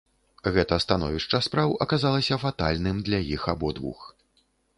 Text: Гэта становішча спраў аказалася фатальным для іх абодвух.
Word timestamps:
Гэта 0.53 0.77
становішча 0.85 1.41
спраў 1.47 1.75
аказалася 1.85 2.41
фатальным 2.45 3.05
для 3.11 3.19
іх 3.37 3.47
абодвух. 3.55 3.99